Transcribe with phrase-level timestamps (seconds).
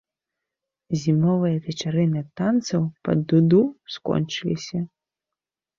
[1.01, 3.61] Зімовыя вечарыны танцаў пад дуду
[3.99, 4.77] скончыліся.